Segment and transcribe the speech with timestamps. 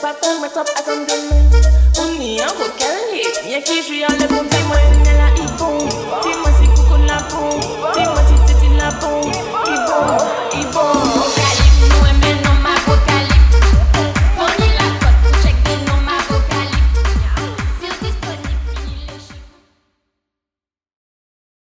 [0.00, 1.06] pas ton mettre up à ton.
[2.00, 4.81] On y a un qui joue à le.